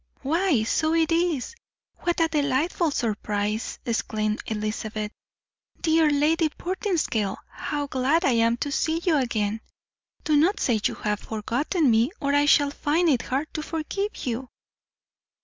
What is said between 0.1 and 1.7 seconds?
"Why, so it is;